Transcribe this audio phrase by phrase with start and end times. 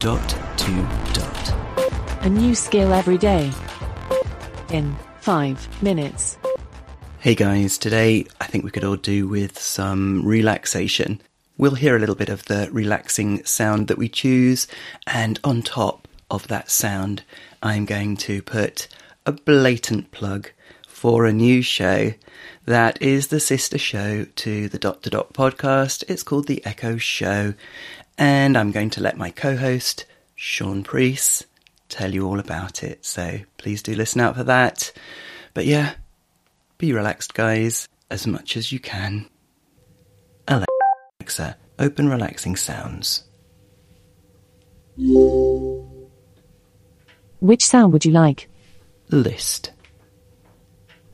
[0.00, 1.54] Dot to dot.
[2.22, 3.52] A new skill every day.
[4.70, 6.38] In 5 minutes.
[7.18, 11.20] Hey guys, today I think we could all do with some relaxation.
[11.58, 14.66] We'll hear a little bit of the relaxing sound that we choose,
[15.06, 17.22] and on top of that sound,
[17.62, 18.88] I'm going to put
[19.26, 20.50] a blatant plug
[20.88, 22.14] for a new show
[22.64, 26.04] that is the sister show to the Dot to Dot podcast.
[26.08, 27.52] It's called The Echo Show,
[28.20, 30.04] and I'm going to let my co host,
[30.36, 31.46] Sean Priest,
[31.88, 33.04] tell you all about it.
[33.04, 34.92] So please do listen out for that.
[35.54, 35.94] But yeah,
[36.78, 39.28] be relaxed, guys, as much as you can.
[40.46, 43.24] Alexa, open relaxing sounds.
[47.40, 48.48] Which sound would you like?
[49.08, 49.72] List.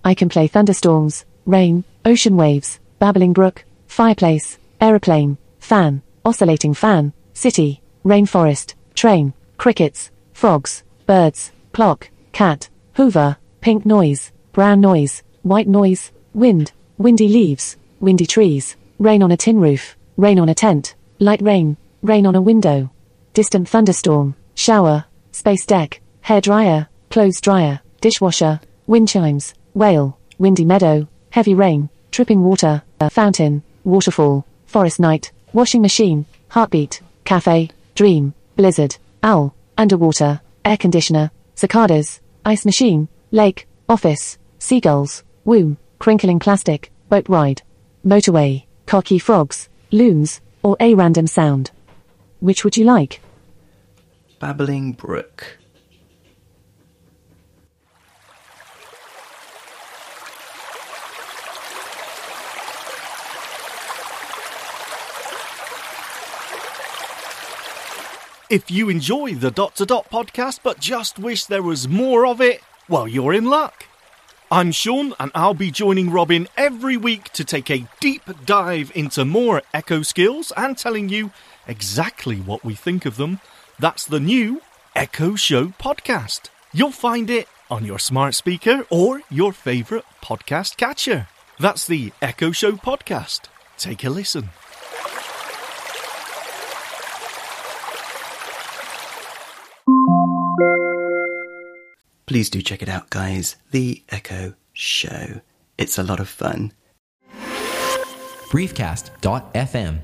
[0.05, 7.81] I can play thunderstorms, rain, ocean waves, babbling brook, fireplace, aeroplane, fan, oscillating fan, city,
[8.05, 16.73] rainforest, train, crickets, frogs, birds, clock, cat, hoover, pink noise, brown noise, white noise, wind,
[16.99, 21.77] windy leaves, windy trees, rain on a tin roof, rain on a tent, light rain,
[22.03, 22.91] rain on a window,
[23.33, 31.07] distant thunderstorm, shower, space deck, hair dryer, clothes dryer, dishwasher, wind chimes, whale, windy meadow,
[31.31, 39.55] heavy rain, dripping water, fountain, waterfall, forest night, washing machine, heartbeat, cafe, dream, blizzard, owl,
[39.79, 47.63] underwater, air conditioner, cicadas, ice machine, lake, office, seagulls, womb, crinkling plastic, boat ride,
[48.05, 51.71] motorway, coqui frogs, loons, or a random sound.
[52.41, 53.23] Which would you like?
[54.39, 55.57] Babbling Brook.
[68.49, 72.41] If you enjoy the Dot to Dot podcast but just wish there was more of
[72.41, 73.87] it, well, you're in luck.
[74.53, 79.25] I'm Sean, and I'll be joining Robin every week to take a deep dive into
[79.25, 81.33] more Echo skills and telling you
[81.67, 83.41] exactly what we think of them.
[83.81, 84.63] That's the new
[84.95, 86.51] Echo Show podcast.
[86.73, 91.27] You'll find it on your smart speaker or your favourite podcast catcher.
[91.59, 93.49] That's the Echo Show podcast.
[93.77, 94.51] Take a listen.
[102.27, 103.57] Please do check it out, guys.
[103.71, 105.41] The Echo Show.
[105.79, 106.73] It's a lot of fun.
[108.51, 110.01] briefcast.fm